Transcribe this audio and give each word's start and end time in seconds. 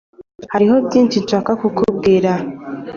Hariho 0.53 0.75
byinshi 0.85 1.17
nshaka 1.25 1.51
kukubwira. 1.61 2.31